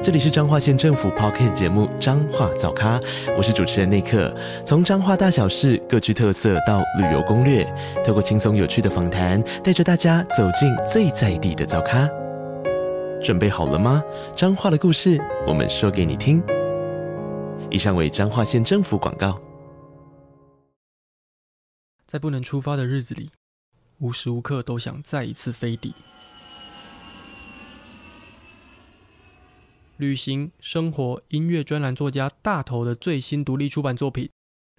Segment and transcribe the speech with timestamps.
[0.00, 3.00] 这里是彰化县政府 Podcast 节目《彰化早咖》，
[3.36, 4.32] 我是主持人内克。
[4.64, 7.64] 从彰化大小事各具特色到旅游攻略，
[8.06, 12.08] 透过轻松有趣的访谈，带着大家走进最在地的早咖。
[13.20, 14.00] 准备好了吗？
[14.36, 16.40] 彰化的故事，我们说给你听。
[17.68, 19.36] 以上为彰化县政府广告。
[22.06, 23.30] 在不能出发的日子里，
[23.98, 25.92] 无时无刻都想再一次飞抵。
[29.98, 34.30] 旅行、生活、音乐专栏作家大头的最新独立出版作品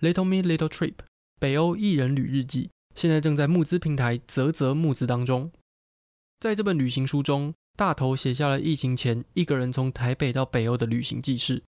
[0.12, 0.92] 《Little Me Little Trip》
[1.40, 5.50] 北欧一人旅日记，现在正在募资平台泽泽募资当中。
[6.38, 11.64] 在这本旅行书中，大头写下了疫情前一个人从台北到北欧的旅行记事。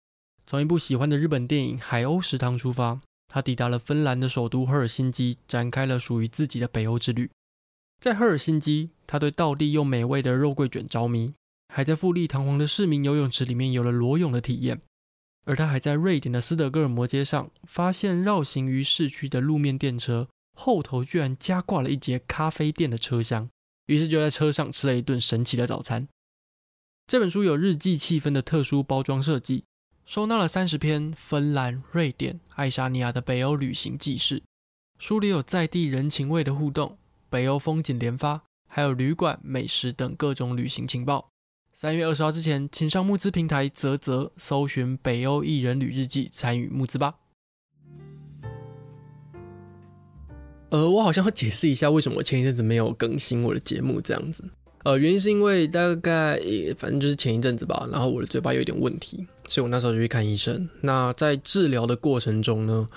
[0.46, 7.30] 从一部喜欢的日本电影《海鸥食堂》出发，他抵达了芬兰的首都赫尔辛基，展开了属于自己的北欧之旅。
[7.98, 11.32] 在赫尔辛基，他对道地又美味的肉桂卷着迷。
[11.78, 14.82] 还在富丽堂皇的市民游泳池里面有了裸泳的体验，
[15.44, 23.48] 而他还在瑞典的斯德哥尔摩街上发现绕行于市区的路面电车后头居然加挂了一节咖啡店的车厢，
[23.86, 26.08] 于是就在车上吃了一顿神奇的早餐。
[27.06, 29.62] 这本书有日记气氛的特殊包装设计，
[30.04, 34.42] 收纳了三十篇芬兰、瑞典、爱沙尼亚的北欧旅行记事。
[34.98, 36.98] 书里有在地人情味的互动，
[37.30, 41.30] 北欧风景连发，还有旅馆、美食等各种旅行情报。
[41.80, 47.14] 三月二十号之前，请上募资平台泽泽搜寻《北欧一人旅日记》，参与募资吧。
[50.70, 54.42] 呃，我好像要解释一下为什么我前一阵子没有更新我的节目这样子。
[54.82, 56.36] 呃，原因是因为大概
[56.76, 60.68] 反正就是前一阵子吧，然后我的嘴巴有点问题，所以我那时候就去看医生。
[60.80, 62.88] 那在治疗的过程中呢，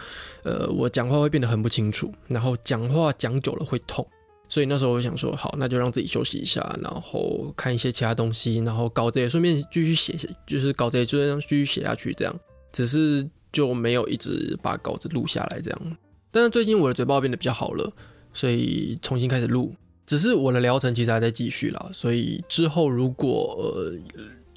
[0.42, 4.08] 呃，我讲话会变得很不清楚，然后讲话讲久了会痛。
[4.52, 10.14] 所以那时候我想说，好，那就让自己休息一下，然后看一些其他东西，然后稿子也顺便继续写，
[10.46, 12.40] 就是稿子也就这样继续写下去，这样。
[12.74, 15.98] 只是就没有一直把稿子录下来这样。
[16.32, 17.90] 但是最近我的嘴巴变得比较好了，
[18.34, 19.74] 所以重新开始录。
[20.06, 23.94] 只是我的疗程其实还在继续啦，所以之后如果呃。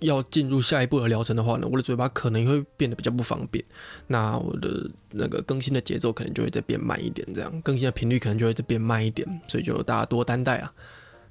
[0.05, 3.65] 要进入下一步的疗程的话呢，我的嘴巴可能会变得比较不方便，
[4.07, 10.73] 那我的那个更新的节奏可能就会再变慢一点，这样更新的频率可能就会再变慢一点，所以就大家多担待啊。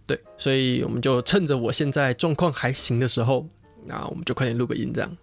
[0.05, 3.47] 对，所以我们就趁着我现在状况还行的时候，
[3.85, 5.17] 那我们就快点录个音这样。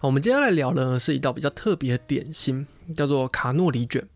[0.00, 4.06] 我们接下来聊的是一道比较特别的点心，叫做卡诺里卷。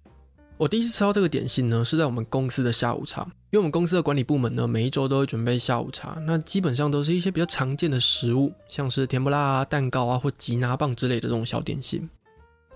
[0.57, 3.23] 我第一次吃到这个点心呢，是在我们公司的下午茶。
[3.51, 12.09] 因为我们公司的管理部门呢，每一周都会准备下午茶，那基本上都是一些比较常见的食物，像是甜不辣啊、蛋糕啊或吉拿棒之类的这种小点心。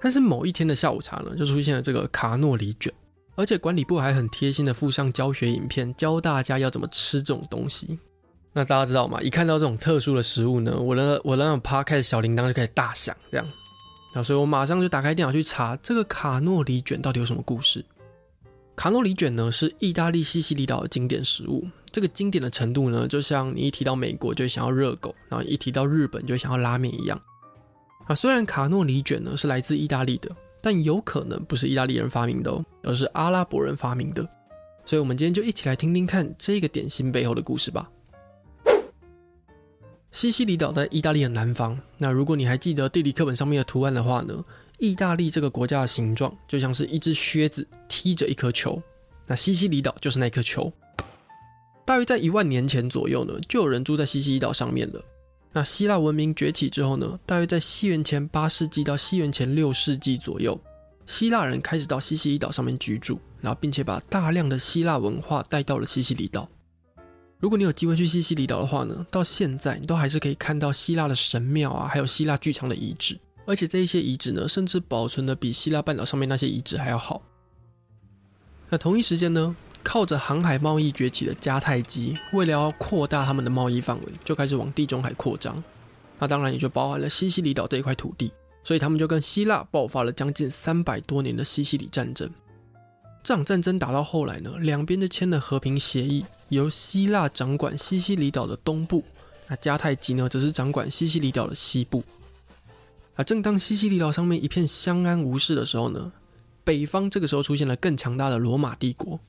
[0.01, 2.93] 但是某一天的下午茶呢，就出现了这个卡诺里卷，
[3.37, 7.99] 而且管理部还很贴心的附上教学影片，教大家要怎么吃这种东西。
[8.53, 9.21] 那大家知道吗？
[9.23, 13.47] 一看到这种特殊的食物呢，我的我的那种 podcast 小铃铛就开始大响，这样。
[14.23, 17.85] 所以我马上就打开电脑去查这个卡诺里卷到底有什么故事。
[18.77, 27.21] 卡诺里卷呢是意大利西西里岛的经典食物，这个经典的程度呢，就像你一提到美国就想要热狗，然后一提到日本就想要拉面一样。
[28.07, 30.31] 啊，虽然卡诺里卷呢是来自意大利的，
[30.63, 34.27] 但有可能不是意大利人发明的哦，而是阿拉伯人发明的。
[34.85, 37.91] 所以我们今天就一起来听听看这个点心背后的故事吧。
[40.13, 41.79] 西西里岛在意大利的南方。
[41.97, 44.45] 那如果你还记得地理课本上面的图案的话呢，
[44.79, 48.83] 意大利这个国家的形状就像是一只靴子踢着一颗球。
[49.27, 50.73] 那西西里岛就是那颗球。
[51.85, 55.03] 大约在一万年前左右呢，就有人住在西西里岛上面了。
[55.53, 60.59] 那希腊文明崛起之后呢，大约在西元前八世纪到西元前六世纪左右，
[61.07, 66.49] 希腊人开始到西西里岛上面居住，然后并且把大量的希腊文化带到了西西里岛。
[67.41, 77.23] 如果你有机会去西西里岛的话呢，到现在你都还是可以看到希腊的神庙啊，还有希腊剧场的遗址，而且这一些遗址呢，甚至保存的比希腊半岛上面那些遗址还要好。
[78.69, 79.55] 那同一时间呢，
[79.85, 85.63] 靠着航海贸易崛起的迦太基，为了要扩大他们的贸易范围，就开始往地中海扩张。
[86.19, 88.33] 那当然也就包含了西西里岛这一块土地，
[88.65, 92.29] 所以他们就跟希腊爆发了将近三百多年的西西里战争。
[93.29, 99.05] 这场战争打到后来呢，两边就签了和平协议，由希腊掌管西西里岛的东部，
[99.49, 102.03] 那迦太基呢，则是掌管西西里岛的西部。
[103.17, 106.11] 啊，正当西西里岛上面一片相安无事的时候呢，
[106.65, 109.21] 北方这个时候出现了更强大的罗马帝国。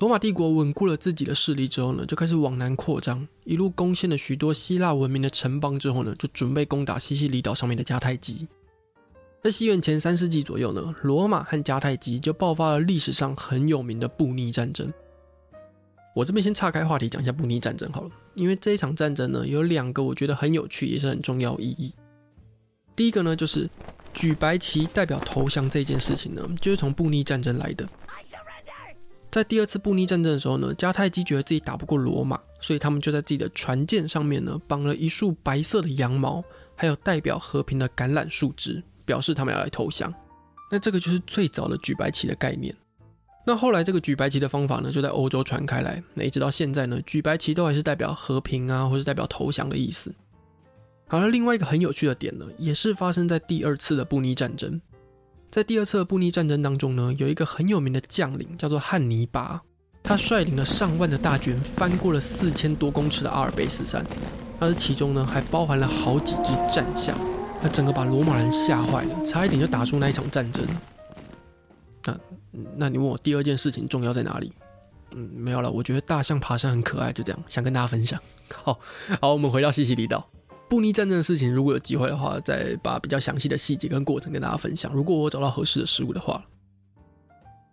[0.00, 8.48] 罗马帝国稳固了自己的势力之后呢，就开始往南扩张，一路攻陷了许多希腊文明的城邦之后呢，就准备攻打西西里岛上面的迦太基。
[9.42, 14.92] 在西元前三世纪左右呢，罗马和迦太基就爆发了历史上很有名的布匿战争。
[16.14, 21.92] 我这边先岔开话题讲一下布匿战争好了，因为这一场战争呢，有两个我觉得很有趣也是很重要意义。
[22.94, 23.68] 第一个呢，就是
[24.14, 27.84] 举白旗代表投降这件事情呢，就是从布匿战争来的。
[29.28, 36.44] 在第二次布匿战争的时候呢，迦太基觉得自己打不过罗马，所以他们就在自己的船舰上面呢绑了一束白色的羊毛，
[36.76, 40.12] 还有代表和平的橄榄树枝，表示他们要来投降。
[40.70, 42.74] 那这个就是最早的举白旗的概念。
[43.44, 50.14] 那后来这个举白旗的方法呢，就在欧洲传开来，那一直到现在呢，举白旗都还是代表和平啊，或是代表投降的意思。
[51.08, 54.80] 好了，另外一个很有趣的点呢，也是发生在第二次的布匿战争。
[55.50, 59.60] 在第二次的布匿战争当中呢，有一个很有名的将领叫做汉尼拔，
[60.02, 64.06] 他率领了上万的大军翻过了四千多公尺的阿尔卑斯山，
[64.58, 67.18] 但是其中呢还包含了好几只战象，
[67.62, 70.66] 那整个把罗马人吓坏了，差一点就打出那一场战争。
[72.04, 72.18] 那
[72.76, 74.52] 那你问我第二件事情重要在哪里？
[75.12, 78.20] 嗯，没有了，我觉得大象爬山很可爱，就这样想跟大家分享。
[78.52, 78.80] 好，
[79.20, 80.26] 好，我们回到西西里岛。
[80.68, 84.90] 布匿战争的事情，如果有机会的话，再把比较详细的细节跟过程跟大家分享。
[84.92, 86.42] 如果我找到合适的食物的话，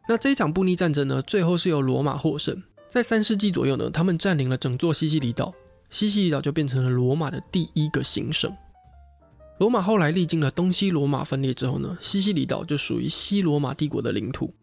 [0.10, 2.62] 那这一场布匿战争呢，最后是由罗马获胜。
[2.90, 5.54] 在三世纪左右呢，他们占领了整座西西里岛，
[5.90, 8.54] 西西里岛就变成了罗马的第一个行省。
[9.60, 14.54] 罗马后来历经了东西罗马分裂之后呢，西西里岛就属于西罗马帝国的领土。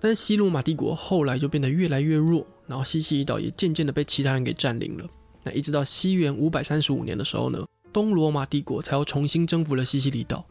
[0.00, 5.04] 但西罗马帝国后来就变得越来越弱，然后西西里岛也渐渐的被其他人给占领了。
[5.42, 10.46] 那一直到西元五百三十五年的时候呢，东罗马帝国才又重新征服了西西里岛。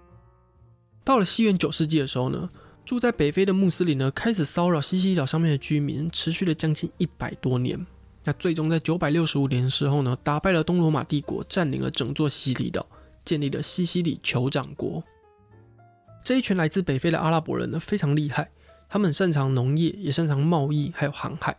[1.06, 2.50] 到了西元九世纪的时候呢，
[2.84, 7.80] 住在北非的穆斯林呢开始骚扰西西里岛上面的居民，持续了将近一百多年。
[8.26, 12.86] 那最终在九百六十五年的时候呢，打败了东罗马帝国，占领了整座西西里岛，
[13.28, 15.04] 建立了西西里酋长国。
[16.24, 18.50] 这一群来自北非的阿拉伯人呢非常厉害，
[18.88, 21.56] 他们擅长农业，也擅长贸易，还有航海。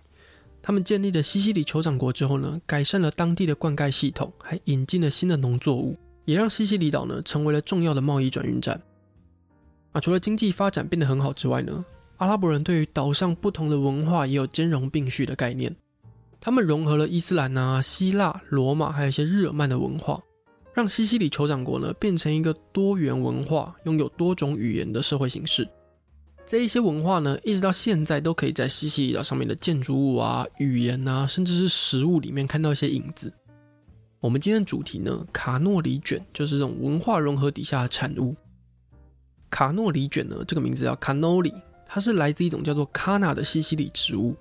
[0.62, 8.80] 他们建立了西西里酋长国之后呢，改善了当地的灌溉系统，还引进了新的农作物，也让西西里岛呢成为了重要的贸易转运站。
[9.92, 11.84] 啊，除了经济发展变得很好之外呢，
[12.16, 15.74] 阿拉伯人对于岛上不同的文化也有兼容并蓄的概念。
[16.40, 20.20] 他们融合了伊斯兰啊、希腊、罗马，还有一些日耳曼的文化，
[20.78, 25.68] 让西西里酋长国呢变成一个多元文化、拥有多种语言的社会形式。
[26.46, 33.32] 这一些文化呢，一直到现在都可以在西西里岛上面的建筑物啊、语言啊，甚至是食物里面看到一些影子。
[34.20, 38.36] 我们今天的主题呢，卡诺里卷就是这种文化融合底下的产物。
[39.50, 41.52] 卡诺里卷呢，这个名字叫卡诺里，
[41.84, 44.36] 它是来自一种叫做卡纳的西西里植物。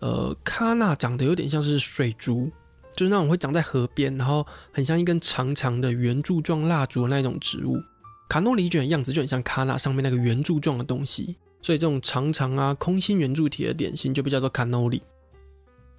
[0.00, 2.50] 呃，卡纳长得有点像是水竹，
[2.98, 7.80] 就是那种会长在河边，然后很像一根长长的圆柱状蜡烛的那种植物。
[8.28, 15.00] 卡诺里卷的样子就很像卡纳上面那个圆柱状的东西，所以这种长长啊空心圆柱体的点心就被叫做卡诺里。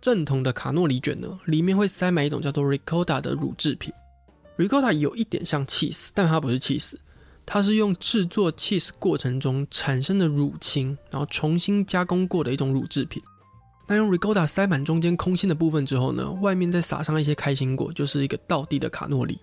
[0.02, 3.94] 正统的卡诺里卷呢，里面会塞满一种叫做 ricotta 的乳制品。
[4.58, 6.96] ricotta 有一点像 cheese，但它不是 cheese，
[7.46, 13.24] 它是用制作 cheese 过程中产生的乳清，然后重新加工过的一种乳制品。
[13.92, 19.40] 那用 ricotta 塞满中间空心的部分之后呢，外面再撒上一些开心果，就是一个倒地的卡诺里。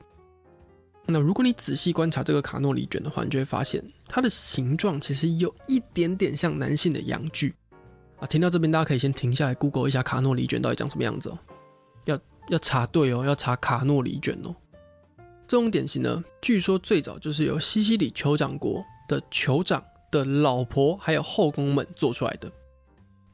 [1.05, 7.53] 那如果你仔细观察这个卡诺里卷的话，你就会发现它的形状其实有一点点像男性的阳具
[8.21, 8.27] 啊。
[8.29, 11.39] 听到这边，大家可以先停下来，Google 一下卡诺里卷到底长什么样子哦。
[12.05, 12.17] 要
[12.49, 14.55] 要查对哦，要查卡诺里卷哦。
[15.49, 22.49] 这种点心呢，据说最早就是由西西里酋长国的酋长的老婆还有后宫们做出来的。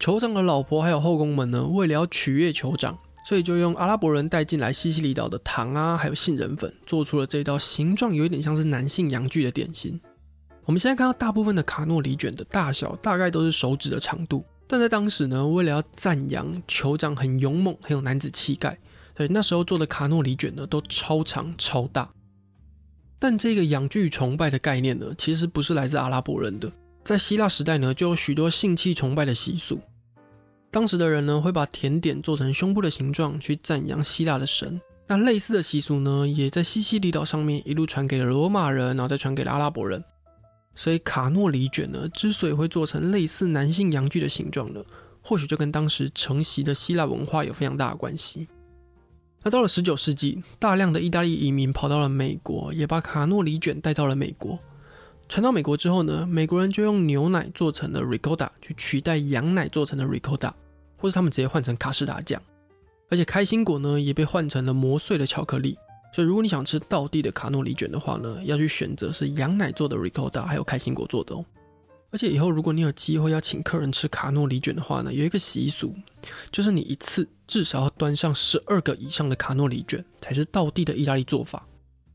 [0.02, 2.99] 酋长的老婆还有后宫们呢，为了要取悦酋长。
[3.25, 10.00] 所以就用阿拉伯人带进来西西里岛的糖啊，还有杏仁粉，做出了这道形状有一点像是男性阳具的点心。
[10.64, 18.76] 我们现在看到大部分的卡诺里卷的大小大概都是手指的长度，但在当时呢，为了要赞扬酋长很勇猛、很有男子气概，
[19.16, 22.11] 所以那时候做的卡诺里卷呢都超长超大。
[23.21, 26.73] 但这个阳具崇拜的概念呢，其实不是来自阿拉伯人的，
[27.04, 29.80] 在希腊时代呢就有许多性器崇拜的习俗。
[30.73, 34.81] 当时的人呢，会把甜点做成胸部的形状，去赞扬希腊的神。
[35.07, 40.02] 那类似的习俗呢，也在西西里岛上面一路传给了罗马人，然后再传给了阿拉伯人。
[40.75, 44.83] 所以卡诺里卷呢，之所以会做成类似男性阳具的形状呢，
[45.21, 48.49] 或许就跟当时承袭的希腊文化有非常大的关系。
[49.43, 54.59] 那到了十九世纪，大量的意大利移民跑到了美国，也把卡诺里卷带到了美国。
[55.29, 60.50] 传到美国之后呢，美国人就用牛奶做成了 ricotta，去取代羊奶做成的 ricotta。
[61.02, 62.40] 或是他们直接换成卡士达酱。
[63.11, 65.76] 而且开心果呢也被换成了磨碎的巧克力。
[66.14, 71.44] 所以如果你想吃道地的卡诺里卷的话呢，要去选择是羊奶做的 ricotta，还有开心果做的哦。
[72.11, 75.94] 而且以后如果你有机会要请客人吃卡诺里卷的话呢，有一个习俗，
[76.50, 81.66] 就是你一次至少要端上十二个以上的卡诺里卷，才是道地的意大利做法。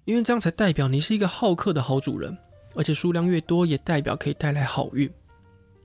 [0.06, 2.38] 因为这样才代表你是一个好客的好主人，
[2.75, 5.12] 而且数量越多，也代表可以带来好运。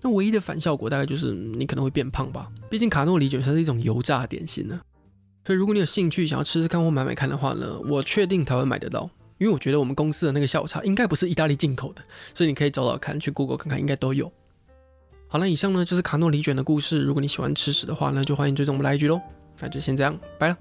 [0.03, 4.81] 那唯一的反效果大概就是你可能会变胖吧，毕竟卡诺里卷是一种油炸点心呢。
[5.47, 9.09] 所以如果你有兴趣想要吃吃看或买买看的话呢，我确定台湾买得到。
[9.39, 14.31] 因为我觉得我们公司的那个下午茶应该不是意大利进口的，所以你可以找找看，去 Google 看看，应该都有。
[15.27, 17.03] 好了，以上呢就是卡诺里卷的故事。
[17.03, 19.21] 如果你喜欢吃屎的话呢，就欢迎追踪我们的 IG 喽。
[19.61, 20.57] 那就先这样，拜了。